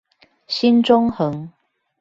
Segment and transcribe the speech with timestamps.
[0.47, 1.51] 新中橫